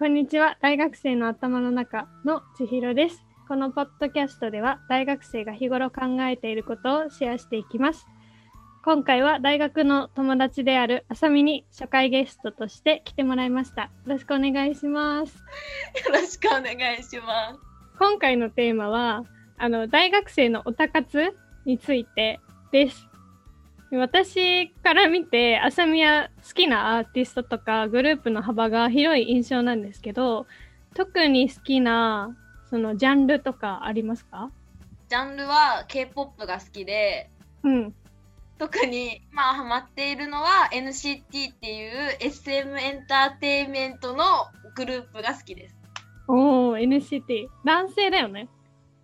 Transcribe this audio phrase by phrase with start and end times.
[0.00, 0.56] こんにちは。
[0.62, 3.22] 大学生の頭の中の千尋です。
[3.46, 8.06] このポッドキャストでは大学生が日頃考えていることをシェアしていきます。
[8.82, 13.82] 今回は大学の友達であるあさみに初回ゲストとして来てもらいました。
[13.82, 15.36] よろしくお願いします。
[15.36, 15.42] よ
[16.14, 17.60] ろしくお願いします。
[17.98, 19.24] 今回のテーマは、
[19.58, 21.36] あの、大学生のオタ活
[21.66, 22.40] について
[22.72, 23.09] です。
[23.92, 30.46] 私から見て、あさみは好きなアーティストとかグループの幅が広い印象なんですけど、
[30.94, 32.36] 特に好きな、
[32.68, 34.50] そのジャンルとかありますか？
[35.08, 37.30] ジャンルは K-POP が好きで、
[37.64, 37.94] うん。
[38.58, 44.24] 特にまあハマっているのは NCT っていう SM エンターテインメントの
[44.76, 45.76] グループが好きです。
[46.28, 47.48] おー、NCT。
[47.64, 48.48] 男性だよね。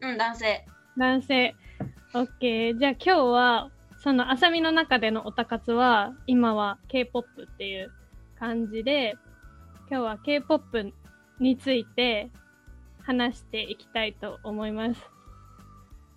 [0.00, 0.66] うん、男性。
[0.98, 1.54] 男性。
[2.12, 2.78] オッケー。
[2.78, 3.70] じゃあ今日は、
[4.04, 7.90] そのあさみの中でのオタ活は、今は K-POP っていう
[8.38, 9.16] 感じで、
[9.90, 10.92] 今日は K-POP
[11.40, 12.28] について
[13.00, 15.00] 話していきたいと思います。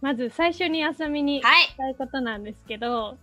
[0.01, 3.17] まず最初にあさみにはい聞きたいことなんですけど、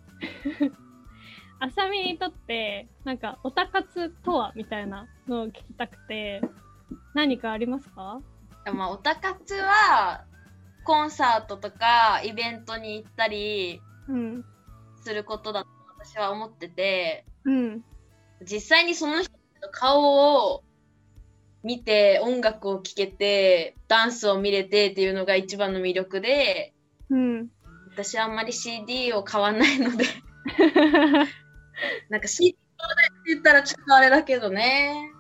[1.60, 6.40] あさみにとって、なんかオタ活とはみたいなのを聞きたくて、
[7.12, 8.22] 何かありますか？
[8.72, 10.24] まあ、オタ活は
[10.84, 14.44] コンサートとかイベントに行ったりうん。
[15.04, 17.84] することだと私は思ってて、うん。
[18.42, 20.64] 実際にその人の顔を
[21.62, 26.74] 見て音楽を聴けてダンスを見れてっていうのが一番の魅力で
[27.10, 27.48] うん。
[27.92, 30.04] 私はあんまり CD を買わないので
[32.10, 35.10] なんか CD 買わないって言ったらちょっとあれだけどね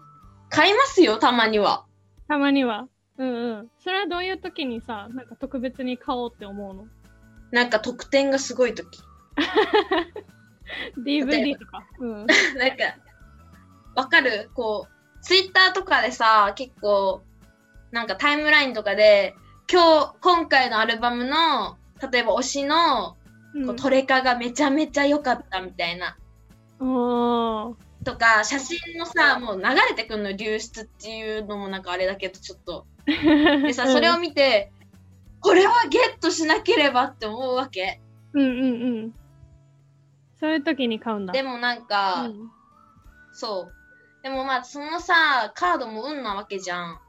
[0.50, 1.86] 買いますよたまには
[2.28, 2.88] たまには。
[3.18, 3.70] うんうん。
[3.78, 6.86] それはどういう時にさ、なんか特別に買おうって思うの？
[7.52, 8.98] なんか特典がすごい時
[11.04, 11.86] ?DVD とか。
[12.00, 12.26] うん。
[12.56, 12.84] なんか
[13.94, 14.50] わかる？
[14.54, 17.22] こうツイッターとかでさ結構
[17.90, 19.34] なんかタイムラインとかで
[19.70, 21.78] 今日今回のアルバムの
[22.12, 23.16] 例えば推しの
[23.66, 26.16] こうトレカがめちゃめちゃ良かったみたいな。
[26.80, 27.74] おー。
[28.04, 32.84] とか、写真のさ、もう流れてくるの流出っていうのもなんかあれだけど、ちょっと。
[33.06, 34.72] でさ、 それを見て、
[35.40, 38.00] これはゲットしなければって思うわけ。
[38.34, 38.66] うんうんう
[39.06, 39.14] ん。
[40.40, 41.32] そういう時に買うんだ。
[41.32, 42.50] でもなんか、うん
[43.34, 44.22] そう。
[44.22, 47.00] でもまあ、そのさ、カードも運なわけじゃん。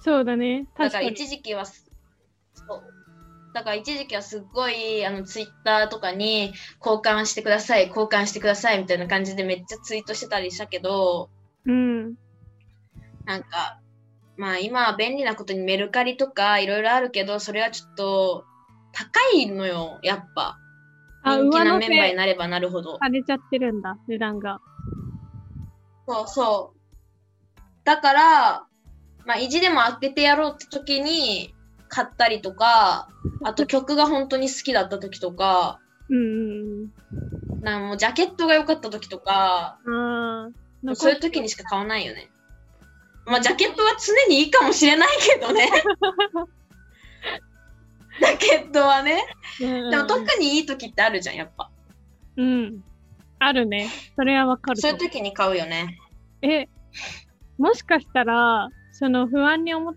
[0.00, 0.68] そうだね。
[0.78, 1.08] だからに。
[1.08, 1.90] 一時期はす、
[2.52, 2.82] そう。
[3.54, 6.52] だから一時期はすっごい、あの、ツイッターとかに、
[6.84, 11.30] 交換してください、交換してください、みたいな感じでめっちゃツイートしてたりしたけど、
[11.64, 12.14] うん。
[13.24, 13.80] なんか、
[14.36, 18.44] まあ今は便利なことにメルカリとかいろいろあるけど、それはちょっと
[18.92, 20.58] 高いのよ、やっぱ。
[21.22, 22.98] あ、人気なメンバーにせなればなるほど。
[22.98, 24.60] されちゃってるんだ、値段が。
[26.06, 26.78] そうそう。
[27.84, 28.66] だから、
[29.26, 31.54] まあ意地でも開けてやろうって時に
[31.88, 33.08] 買ったりとか、
[33.44, 36.92] あと曲が本当に好きだった時とか、うんうん
[37.60, 40.94] なんかもうジャケットが良かった時とか、うん。
[40.94, 42.30] そういう時にしか買わないよね。
[43.26, 45.68] まあジャケットは常にいいかもしれないけどね。
[48.18, 49.24] ジャケットはね。
[49.60, 51.70] うんでも特にいい時ってあるじゃん、やっぱ。
[52.36, 52.84] うん。
[53.38, 53.88] あるね。
[54.16, 54.92] それはわかるそう。
[54.92, 55.98] いう時に買うよね。
[56.42, 56.68] え、
[57.58, 59.94] もしかしたら、その不安に思っ、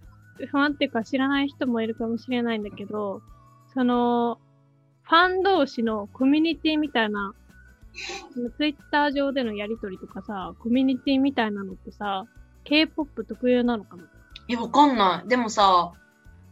[0.49, 3.21] 不安っていうか知らない人もいるかもしれないんだけど、
[3.73, 4.39] その、
[5.03, 7.33] ファン同士のコミュニティみたいな、
[8.57, 12.25] ツイッター上でのやりとりとかさ、コミュニティみたいなのってさ、
[12.63, 14.03] K-POP 特有なのかな？
[14.47, 15.27] え、わかんない。
[15.27, 15.91] でもさ、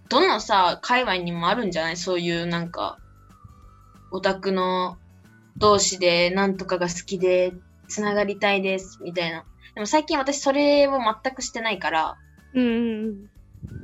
[0.09, 1.97] どのさ、界隈にもあるんじゃない？
[1.97, 2.97] そういうなんか、
[4.11, 4.97] オタクの
[5.59, 7.53] 同士でなんとかが好きで、
[7.87, 9.45] つながりたいです、みたいな。
[9.75, 10.91] でも最近私それを
[11.23, 12.17] 全くしてないから、
[12.53, 13.27] うん。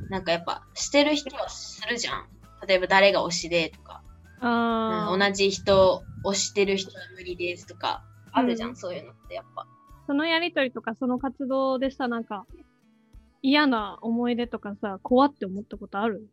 [0.10, 2.26] なんかやっぱ、してる人はするじゃん。
[2.68, 4.02] 例えば誰が推しでとか、
[4.42, 9.68] あ同じ人、推してる人は無理ですとか、あるじゃん、うんそういうのってやっぱ。
[10.08, 12.46] そのやりとりとかその活動でさ、なんか、
[13.48, 16.28] 嫌な思い出とかさ、怖って思ったことある？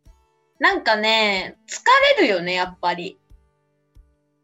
[0.59, 1.83] なんかね、疲
[2.19, 3.19] れるよね、やっぱり。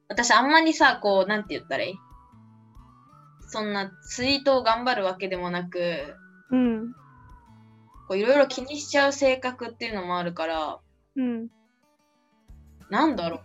[0.07, 1.95] 私あんまりさ、こう、なんて言ったらいい？
[3.48, 6.13] そんなツイートを頑張るわけでもなく、
[6.51, 6.94] うん。
[8.07, 10.80] こういろいろ気にしちゃう性格っていうのもあるから、
[11.16, 11.48] うん。
[12.92, 13.42] なんだろう。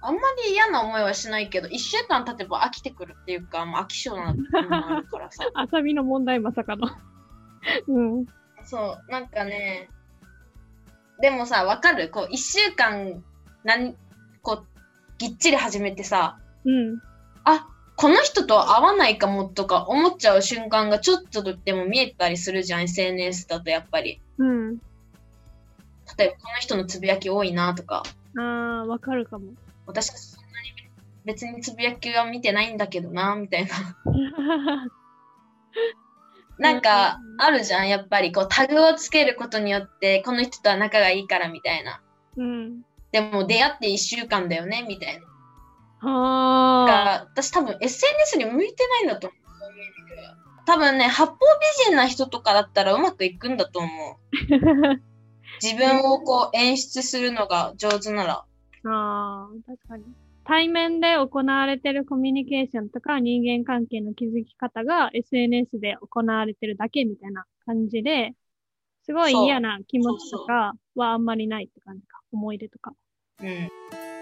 [0.00, 5.44] あんまり嫌な思いはしないけど、一週間経てば飽きてくるっていうか、もう飽き性なのもあるからさ。
[5.54, 6.88] あさみの問題まさかの。
[7.86, 8.26] うん。
[8.64, 9.88] そう、なんかね、
[11.20, 12.10] でもさ、わかる？
[12.10, 13.22] こう、一週間、
[13.64, 13.94] なん、
[14.42, 14.66] こう、
[15.18, 17.00] ぎっちり始めてさ、うん。
[17.44, 17.66] あ、
[17.96, 24.20] この人と会わないかもとか思っちゃう瞬間がちょっとでも見えたりするじゃん、SNS だとやっぱり。
[24.38, 24.76] うん。
[26.16, 28.02] 例えば、この人のつぶやき多いなとか、
[28.38, 29.46] ああ、わかるかも。
[29.86, 30.68] 私はそんなに
[31.24, 33.70] 別につぶやきは見てないんだけどな、みたいな。
[36.58, 42.00] なんか、あるじゃん、やっぱりこうタグをつけることによって、この人とは仲がいいからみたいな。
[42.36, 42.82] うん。
[43.12, 45.26] でも出会って1週間だよね、みたいな。
[46.00, 49.38] は私多分 SNS に向いてないんだと思う。
[50.66, 54.16] 多分ね、八方美人な人とかだったらうまくいくんだと思う。
[55.62, 58.32] 自分をこう演出するのが上手なら。
[58.34, 58.44] あ
[58.84, 60.04] あ、確かに。
[60.48, 68.32] 対面で行われてるコミュニケーションとか人間関係の築き方が SNS で行われてるだけみたいな感じで、
[69.04, 72.20] すごい嫌な気持ちとかはあんまりないって感じか。
[72.32, 72.94] 思い出とか。
[73.42, 74.17] うん。